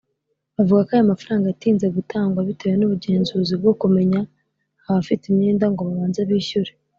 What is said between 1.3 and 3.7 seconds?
yatinze gutangwa bitewe n’ubugenzuzi